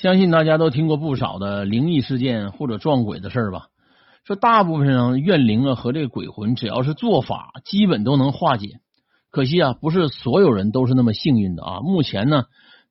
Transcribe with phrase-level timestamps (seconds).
[0.00, 3.66] 相信大家都听过不少的灵异事件或者撞鬼的事儿吧？
[4.22, 8.74] 说大部分上怨灵啊和这个鬼魂，只要是做法，基本都能化解。
[9.32, 11.80] 可惜啊，不是所有人都是那么幸运的啊。
[11.80, 12.44] 目前呢，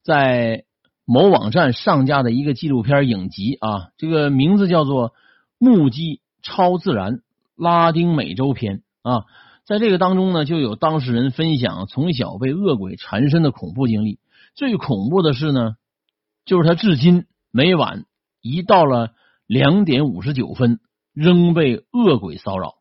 [0.04, 0.66] 在
[1.06, 5.12] 某网站上架的一个纪录片影集啊，这个名字叫做
[5.60, 7.22] 《目击超自然
[7.56, 9.24] 拉丁美洲篇》啊，
[9.66, 14.20] 在这个当中呢，就有当事人分享从小被恶鬼缠身的恐怖经历。
[14.56, 15.78] 最恐怖的是呢。
[16.48, 18.06] 就是他至今每晚
[18.42, 19.10] 一到了
[19.48, 20.80] 两点五十九分，
[21.14, 22.76] 仍被恶鬼骚扰。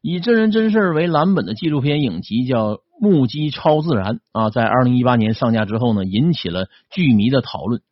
[0.00, 7.82] 以真人真事为蓝本的纪录片影集叫《目击超自然》啊，在二零一八年上架之后呢，引起了剧迷的讨论。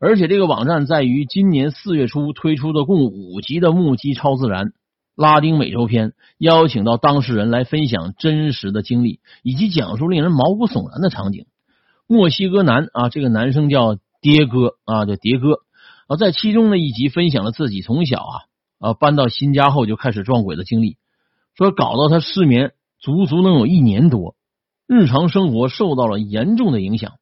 [0.00, 4.72] 而且这个网站在于今年四月初推出的共五集的《目击超自然
[5.14, 11.46] 拉丁美洲篇》，邀请到当事人来分享真实的经历，以及讲述令人毛骨悚然的场景。
[12.08, 13.96] 墨西哥男啊，这个男生叫。
[14.20, 15.60] 爹哥啊，叫爹哥
[16.06, 18.36] 啊，在其中的一集分享了自己从小啊
[18.78, 20.96] 啊搬到新家后就开始撞鬼的经历，
[21.56, 24.34] 说搞到他失眠足足能有一年多，
[24.86, 27.12] 日常生活受到了严重的影响。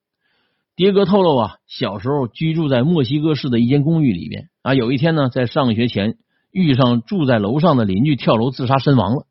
[0.75, 6.19] 爹哥透露啊，小时候居住在墨西哥市的一间公寓里边啊，有一天呢，在上学前
[6.53, 9.27] 遇上住在楼上的邻居跳楼自杀身亡了。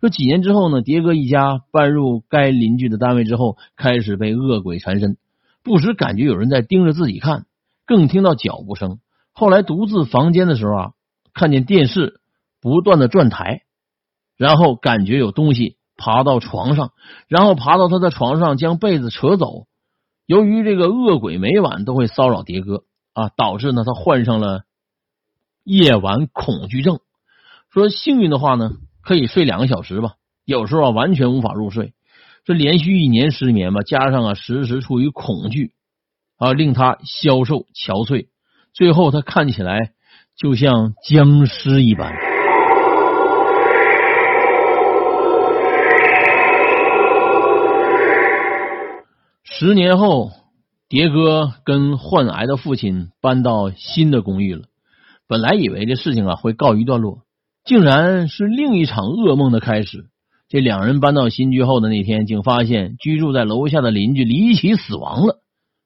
[0.00, 5.16] 说几年之后呢，爹哥一家搬入该邻居的单位之后，开始被恶鬼缠身。
[5.68, 7.44] 不时感觉有人在盯着自己看，
[7.86, 8.98] 更听到脚步声。
[9.32, 10.90] 后来独自房间的时候啊，
[11.34, 12.20] 看见电视
[12.60, 13.62] 不断的转台，
[14.36, 16.92] 然后感觉有东西爬到床上，
[17.28, 19.66] 然后爬到他的床上将被子扯走。
[20.26, 24.62] 由于这个恶鬼每晚都会骚扰蝶哥啊，导致呢他患上了
[25.64, 26.98] 夜晚恐惧症。
[27.70, 31.92] 说幸运的话呢，可以睡两个小时吧，有时候啊完全无法入睡。
[32.48, 35.72] 这连续一年失眠吧，加上啊时时处于恐惧
[36.38, 38.28] 啊，令他消瘦憔悴，
[38.72, 39.90] 最后他看起来
[40.34, 42.14] 就像僵尸一般。
[49.44, 50.30] 十年后，
[50.88, 54.62] 蝶哥跟患癌的父亲搬到新的公寓了。
[55.26, 57.18] 本来以为这事情啊会告一段落，
[57.66, 60.06] 竟然是另一场噩梦的开始。
[60.48, 65.42] 这两人搬到新居后的那天，竟发现居住在楼下的邻居离奇死亡了。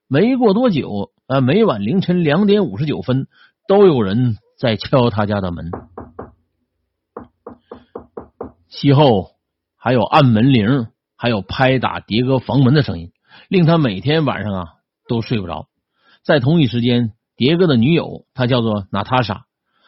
[0.07, 3.27] 没过多久，啊，每晚凌晨两点五十九分，
[3.67, 5.71] 都有人在敲他家的门。
[8.69, 9.33] 其后
[9.77, 10.87] 还有按门铃，
[11.17, 13.11] 还有拍打蝶哥房门的声音，
[13.49, 14.67] 令他每天晚上啊
[15.09, 15.67] 都睡不着。
[16.25, 19.47] 在同一时间，蝶哥的女友，她叫做娜塔莎，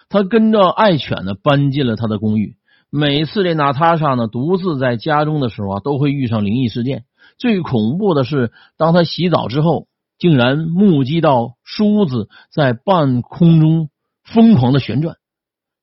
[0.08, 2.56] 她跟着爱犬呢搬进了他的公寓。
[2.96, 7.06] 每次这娜塔莎呢独自在家中的时候啊，都会遇上灵异事件。
[7.38, 13.90] 最恐怖的是，当他洗澡之后，竟然目击到梳子在半空中
[14.22, 15.16] 疯狂的旋转，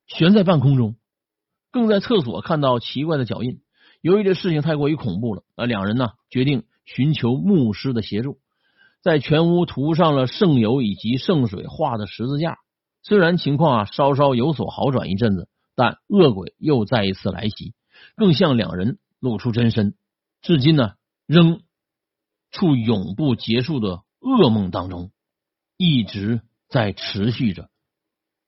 [0.07, 0.95] 悬在半空中。
[1.69, 3.59] 更在厕所看到奇怪的脚印。
[3.99, 8.37] 由于这事情太过于恐怖了，啊，两人呢决定寻求牧师的协助，
[9.03, 12.59] 在全屋涂上了圣油以及圣水画的十字架。
[13.03, 15.49] 虽然情况啊稍稍有所好转一阵子。
[15.81, 17.73] 但恶鬼又再一次来袭，
[18.15, 19.95] 更向两人露出真身，
[20.43, 20.93] 至今呢
[21.25, 21.63] 仍
[22.51, 25.11] 处永不结束的噩梦当中，
[25.77, 27.71] 一直在持续着。